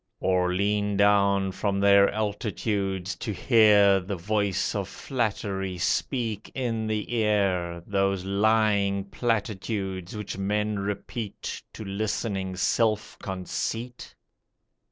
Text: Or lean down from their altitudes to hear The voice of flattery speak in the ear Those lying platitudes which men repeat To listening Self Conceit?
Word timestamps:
Or 0.19 0.51
lean 0.51 0.97
down 0.97 1.51
from 1.51 1.79
their 1.79 2.09
altitudes 2.09 3.15
to 3.17 3.31
hear 3.31 3.99
The 3.99 4.15
voice 4.15 4.73
of 4.73 4.87
flattery 4.89 5.77
speak 5.77 6.51
in 6.55 6.87
the 6.87 7.13
ear 7.13 7.83
Those 7.85 8.25
lying 8.25 9.03
platitudes 9.05 10.17
which 10.17 10.39
men 10.39 10.79
repeat 10.79 11.61
To 11.73 11.85
listening 11.85 12.55
Self 12.55 13.19
Conceit? 13.19 14.15